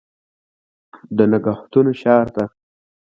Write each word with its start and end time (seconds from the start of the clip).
د 1.17 1.19
نګهتونو 1.31 1.91
ښار 2.01 2.27
ته 2.35 2.43